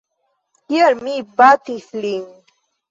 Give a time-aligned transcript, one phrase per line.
[0.71, 2.29] Kial mi batis lin?